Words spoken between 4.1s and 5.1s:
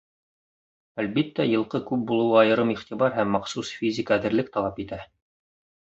әҙерлек талап итә.